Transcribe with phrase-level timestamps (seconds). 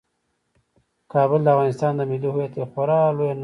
[1.13, 3.39] کابل د افغانستان د ملي هویت یوه خورا لویه نښه ده.